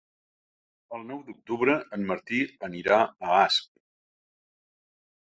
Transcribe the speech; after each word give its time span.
El 0.97 1.03
nou 1.09 1.19
d'octubre 1.27 1.77
en 1.99 2.09
Martí 2.13 2.41
anirà 2.71 3.01
a 3.13 3.39
Asp. 3.45 3.73